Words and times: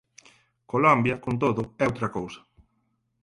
Colombia, 0.71 1.21
con 1.23 1.33
todo, 1.43 1.61
é 1.81 1.83
outra 1.89 2.07
cousa. 2.17 2.41